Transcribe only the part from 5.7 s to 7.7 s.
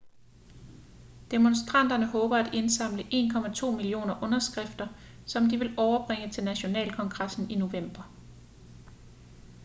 overbringe til nationalkongressen i